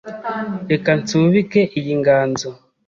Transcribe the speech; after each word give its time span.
Reka 0.71 0.89
nsubike 1.01 1.61
iyi 1.79 1.93
nganzo 2.01 2.49